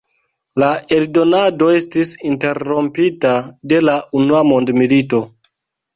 [0.61, 3.35] La eldonado estis interrompita
[3.75, 5.25] de la Unua Mondmilito.